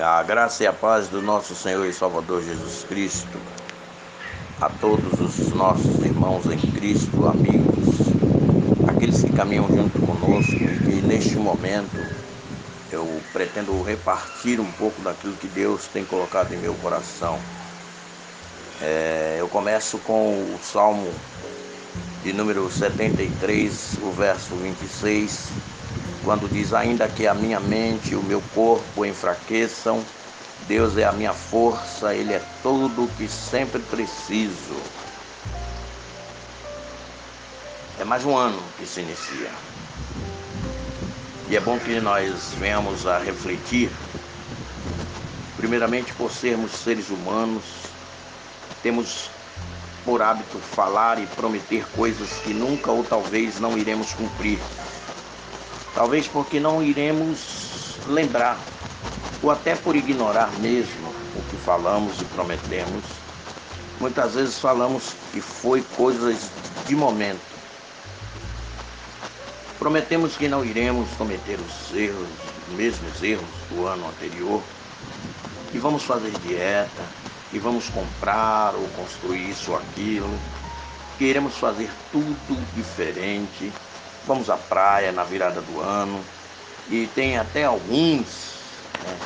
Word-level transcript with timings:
A 0.00 0.22
graça 0.22 0.62
e 0.62 0.66
a 0.66 0.72
paz 0.72 1.08
do 1.08 1.20
nosso 1.20 1.56
Senhor 1.56 1.84
e 1.84 1.92
Salvador 1.92 2.40
Jesus 2.40 2.84
Cristo, 2.88 3.36
a 4.60 4.68
todos 4.68 5.20
os 5.20 5.52
nossos 5.52 6.04
irmãos 6.04 6.46
em 6.46 6.56
Cristo, 6.72 7.26
amigos, 7.26 7.84
aqueles 8.86 9.24
que 9.24 9.32
caminham 9.32 9.66
junto 9.74 9.98
conosco 9.98 10.54
e 10.54 10.78
que 10.84 11.02
neste 11.04 11.36
momento 11.36 11.96
eu 12.92 13.20
pretendo 13.32 13.82
repartir 13.82 14.60
um 14.60 14.70
pouco 14.72 15.02
daquilo 15.02 15.34
que 15.34 15.48
Deus 15.48 15.88
tem 15.88 16.04
colocado 16.04 16.52
em 16.52 16.58
meu 16.58 16.74
coração. 16.74 17.36
É, 18.80 19.38
eu 19.40 19.48
começo 19.48 19.98
com 19.98 20.30
o 20.54 20.60
Salmo 20.62 21.12
de 22.22 22.32
número 22.32 22.70
73, 22.70 23.98
o 24.00 24.12
verso 24.12 24.54
26 24.54 25.77
quando 26.28 26.46
diz: 26.46 26.74
Ainda 26.74 27.08
que 27.08 27.26
a 27.26 27.32
minha 27.32 27.58
mente 27.58 28.12
e 28.12 28.14
o 28.14 28.22
meu 28.22 28.42
corpo 28.54 29.02
enfraqueçam, 29.02 30.04
Deus 30.66 30.98
é 30.98 31.04
a 31.04 31.10
minha 31.10 31.32
força, 31.32 32.14
Ele 32.14 32.34
é 32.34 32.42
tudo 32.62 33.04
o 33.04 33.08
que 33.08 33.26
sempre 33.26 33.80
preciso. 33.80 34.74
É 37.98 38.04
mais 38.04 38.26
um 38.26 38.36
ano 38.36 38.60
que 38.78 38.84
se 38.84 39.00
inicia. 39.00 39.48
E 41.48 41.56
é 41.56 41.60
bom 41.60 41.78
que 41.78 41.98
nós 41.98 42.52
venhamos 42.58 43.06
a 43.06 43.18
refletir, 43.18 43.90
primeiramente 45.56 46.12
por 46.12 46.30
sermos 46.30 46.72
seres 46.72 47.08
humanos, 47.08 47.64
temos 48.82 49.30
por 50.04 50.20
hábito 50.20 50.58
falar 50.58 51.18
e 51.22 51.26
prometer 51.28 51.86
coisas 51.96 52.28
que 52.40 52.52
nunca 52.52 52.92
ou 52.92 53.02
talvez 53.02 53.58
não 53.58 53.78
iremos 53.78 54.12
cumprir. 54.12 54.58
Talvez 55.98 56.28
porque 56.28 56.60
não 56.60 56.80
iremos 56.80 57.98
lembrar, 58.06 58.56
ou 59.42 59.50
até 59.50 59.74
por 59.74 59.96
ignorar 59.96 60.48
mesmo 60.60 61.08
o 61.34 61.42
que 61.50 61.56
falamos 61.56 62.20
e 62.20 62.24
prometemos. 62.26 63.02
Muitas 63.98 64.36
vezes 64.36 64.60
falamos 64.60 65.14
que 65.32 65.40
foi 65.40 65.82
coisas 65.96 66.38
de 66.86 66.94
momento. 66.94 67.40
Prometemos 69.80 70.36
que 70.36 70.46
não 70.46 70.64
iremos 70.64 71.08
cometer 71.18 71.58
os 71.58 71.92
erros, 71.92 72.28
os 72.68 72.76
mesmos 72.76 73.20
erros 73.20 73.48
do 73.68 73.84
ano 73.84 74.06
anterior, 74.06 74.62
que 75.72 75.78
vamos 75.80 76.04
fazer 76.04 76.30
dieta, 76.46 77.02
que 77.50 77.58
vamos 77.58 77.88
comprar 77.88 78.72
ou 78.76 78.86
construir 78.90 79.50
isso 79.50 79.72
ou 79.72 79.78
aquilo, 79.78 80.30
que 81.18 81.24
iremos 81.24 81.56
fazer 81.56 81.90
tudo 82.12 82.64
diferente 82.76 83.72
Vamos 84.28 84.50
à 84.50 84.58
praia 84.58 85.10
na 85.10 85.24
virada 85.24 85.62
do 85.62 85.80
ano. 85.80 86.22
E 86.86 87.06
tem 87.06 87.38
até 87.38 87.64
alguns 87.64 88.84
né, 89.02 89.16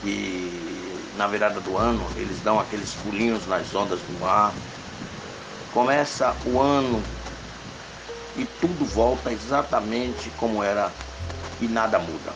que 0.00 1.10
na 1.16 1.26
virada 1.26 1.60
do 1.60 1.76
ano 1.76 2.06
eles 2.16 2.40
dão 2.40 2.60
aqueles 2.60 2.94
pulinhos 2.94 3.44
nas 3.48 3.74
ondas 3.74 4.00
do 4.02 4.12
mar. 4.20 4.54
Começa 5.72 6.32
o 6.46 6.60
ano 6.60 7.02
e 8.36 8.44
tudo 8.44 8.84
volta 8.84 9.32
exatamente 9.32 10.30
como 10.38 10.62
era 10.62 10.92
e 11.60 11.66
nada 11.66 11.98
muda. 11.98 12.32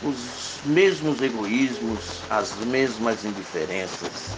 Os 0.00 0.60
mesmos 0.64 1.22
egoísmos, 1.22 2.22
as 2.30 2.54
mesmas 2.66 3.24
indiferenças. 3.24 4.36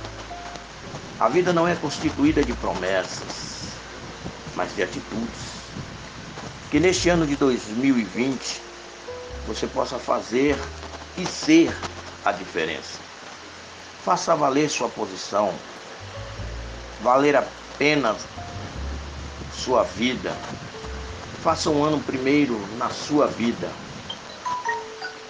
A 1.21 1.29
vida 1.29 1.53
não 1.53 1.69
é 1.69 1.77
constituída 1.77 2.43
de 2.43 2.55
promessas, 2.55 3.75
mas 4.55 4.75
de 4.75 4.83
atitudes. 4.83 5.66
Que 6.70 6.81
neste 6.81 7.09
ano 7.09 7.27
de 7.27 7.36
2020 7.36 8.62
você 9.47 9.67
possa 9.67 9.98
fazer 9.98 10.56
e 11.17 11.25
ser 11.25 11.72
a 12.25 12.33
diferença. 12.33 12.99
Faça 14.03 14.34
valer 14.34 14.69
sua 14.69 14.88
posição, 14.88 15.55
valer 17.00 17.37
a 17.37 17.43
pena 17.78 18.16
sua 19.53 19.84
vida. 19.84 20.37
Faça 21.43 21.71
um 21.71 21.84
ano 21.84 22.00
primeiro 22.00 22.59
na 22.76 22.91
sua 22.91 23.28
vida, 23.28 23.71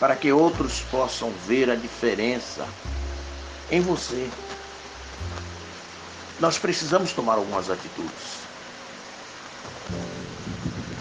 para 0.01 0.17
que 0.17 0.33
outros 0.33 0.81
possam 0.91 1.31
ver 1.47 1.71
a 1.71 1.75
diferença 1.75 2.67
em 3.71 3.81
você. 3.81 4.31
Nós 6.41 6.59
precisamos 6.59 7.13
tomar 7.13 7.35
algumas 7.35 7.69
atitudes. 7.69 8.46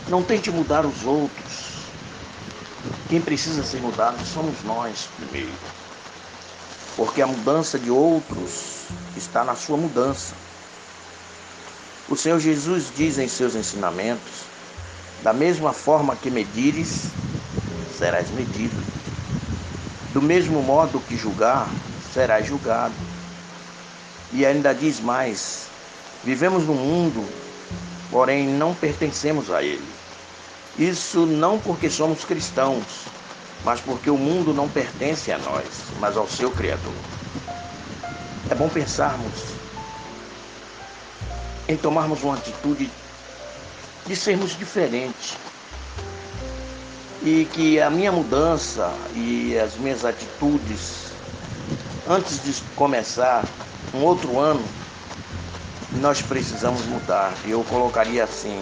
Não 0.08 0.22
tente 0.22 0.52
mudar 0.52 0.86
os 0.86 1.04
outros. 1.04 1.76
Quem 3.10 3.20
precisa 3.20 3.64
ser 3.64 3.82
mudado 3.82 4.24
somos 4.26 4.64
nós 4.64 5.08
primeiro. 5.18 5.54
Porque 6.96 7.22
a 7.22 7.28
mudança 7.28 7.80
de 7.80 7.90
outros 7.90 8.86
está 9.18 9.44
na 9.44 9.56
sua 9.56 9.78
mudança. 9.78 10.36
O 12.08 12.16
Senhor 12.16 12.40
Jesus 12.40 12.92
diz 12.96 13.18
em 13.18 13.28
seus 13.28 13.56
ensinamentos: 13.56 14.44
da 15.24 15.34
mesma 15.34 15.74
forma 15.74 16.16
que 16.16 16.30
medires, 16.30 17.10
serás 17.98 18.30
medido. 18.30 18.80
Do 20.14 20.22
mesmo 20.22 20.62
modo 20.62 21.00
que 21.00 21.18
julgar, 21.18 21.68
serás 22.14 22.46
julgado. 22.46 22.94
E 24.32 24.46
ainda 24.46 24.74
diz 24.74 25.00
mais: 25.00 25.68
vivemos 26.24 26.64
num 26.64 26.76
mundo, 26.76 27.28
porém 28.10 28.48
não 28.48 28.74
pertencemos 28.74 29.52
a 29.52 29.64
ele. 29.64 29.88
Isso 30.78 31.26
não 31.26 31.58
porque 31.58 31.90
somos 31.90 32.26
cristãos, 32.26 33.06
mas 33.64 33.80
porque 33.82 34.10
o 34.10 34.18
mundo 34.18 34.54
não 34.54 34.68
pertence 34.68 35.32
a 35.32 35.38
nós, 35.38 35.66
mas 36.00 36.18
ao 36.18 36.28
seu 36.28 36.52
Criador. 36.52 36.94
É 38.50 38.56
bom 38.56 38.70
pensarmos 38.70 39.56
em 41.68 41.76
tomarmos 41.78 42.24
uma 42.24 42.36
atitude 42.36 42.92
de 44.06 44.16
sermos 44.16 44.56
diferentes. 44.56 45.38
E 47.24 47.46
que 47.46 47.82
a 47.82 47.90
minha 47.90 48.12
mudança 48.12 48.94
e 49.16 49.58
as 49.58 49.76
minhas 49.78 50.06
atitudes, 50.06 51.12
antes 52.08 52.44
de 52.44 52.62
começar 52.76 53.44
um 53.94 54.04
outro 54.04 54.40
ano, 54.40 54.64
nós 56.02 56.22
precisamos 56.22 56.82
mudar. 56.86 57.34
Eu 57.48 57.64
colocaria 57.64 58.24
assim: 58.24 58.60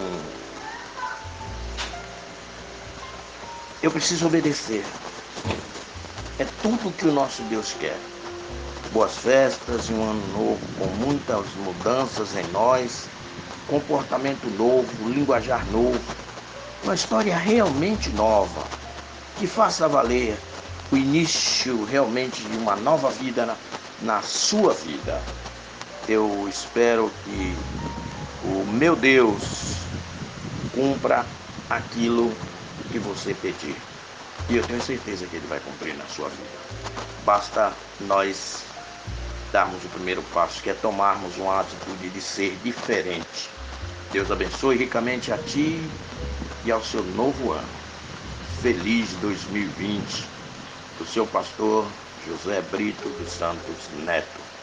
Eu 3.82 3.90
preciso 3.90 4.26
obedecer. 4.26 4.84
É 6.38 6.44
tudo 6.62 6.90
que 6.92 7.06
o 7.06 7.12
nosso 7.12 7.42
Deus 7.44 7.74
quer. 7.74 7.96
Boas 8.92 9.16
festas 9.16 9.90
e 9.90 9.92
um 9.92 10.02
ano 10.10 10.26
novo 10.28 10.60
com 10.78 10.86
muitas 10.86 11.46
mudanças 11.56 12.34
em 12.36 12.44
nós, 12.52 13.08
comportamento 13.68 14.48
novo, 14.50 15.08
linguajar 15.10 15.66
novo, 15.70 16.00
uma 16.82 16.94
história 16.94 17.36
realmente 17.36 18.08
nova, 18.10 18.62
que 19.36 19.46
faça 19.46 19.88
valer 19.88 20.38
o 20.90 20.96
início 20.96 21.84
realmente 21.84 22.42
de 22.42 22.56
uma 22.56 22.76
nova 22.76 23.10
vida 23.10 23.44
na, 23.44 23.56
na 24.00 24.22
sua 24.22 24.72
vida. 24.72 25.20
Eu 26.06 26.46
espero 26.48 27.10
que 27.24 27.54
o 28.44 28.64
meu 28.72 28.94
Deus 28.94 29.76
cumpra 30.74 31.24
aquilo 31.70 32.30
que 32.92 32.98
você 32.98 33.32
pedir. 33.32 33.76
E 34.50 34.56
eu 34.56 34.62
tenho 34.64 34.82
certeza 34.82 35.26
que 35.26 35.36
Ele 35.36 35.46
vai 35.46 35.58
cumprir 35.60 35.96
na 35.96 36.04
sua 36.06 36.28
vida. 36.28 36.58
Basta 37.24 37.72
nós 38.00 38.64
darmos 39.50 39.82
o 39.82 39.88
primeiro 39.88 40.22
passo, 40.34 40.62
que 40.62 40.68
é 40.68 40.74
tomarmos 40.74 41.38
uma 41.38 41.60
atitude 41.60 42.10
de 42.10 42.20
ser 42.20 42.54
diferente. 42.62 43.48
Deus 44.12 44.30
abençoe 44.30 44.76
ricamente 44.76 45.32
a 45.32 45.38
ti 45.38 45.80
e 46.66 46.70
ao 46.70 46.84
seu 46.84 47.02
novo 47.02 47.52
ano. 47.52 47.68
Feliz 48.60 49.12
2020. 49.22 50.26
Do 50.98 51.06
seu 51.06 51.26
pastor 51.26 51.86
José 52.26 52.60
Brito 52.70 53.08
dos 53.08 53.32
Santos 53.32 53.88
Neto. 54.04 54.53